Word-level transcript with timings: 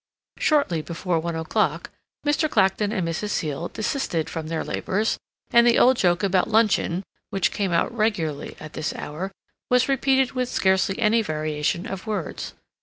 Shortly 0.39 0.81
before 0.81 1.19
one 1.19 1.35
o'clock 1.35 1.91
Mr. 2.25 2.49
Clacton 2.49 2.91
and 2.91 3.07
Mrs. 3.07 3.29
Seal 3.29 3.67
desisted 3.67 4.31
from 4.31 4.47
their 4.47 4.63
labors, 4.63 5.19
and 5.53 5.67
the 5.67 5.77
old 5.77 5.95
joke 5.95 6.23
about 6.23 6.49
luncheon, 6.49 7.03
which 7.29 7.51
came 7.51 7.71
out 7.71 7.95
regularly 7.95 8.55
at 8.59 8.73
this 8.73 8.95
hour, 8.95 9.31
was 9.69 9.87
repeated 9.87 10.31
with 10.31 10.49
scarcely 10.49 10.97
any 10.97 11.21
variation 11.21 11.85
of 11.85 12.07
words. 12.07 12.55